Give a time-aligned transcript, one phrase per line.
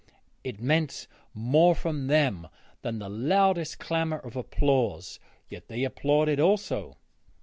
[0.43, 2.47] It meant more from them
[2.81, 6.97] than the loudest clamour of applause, yet they applauded also.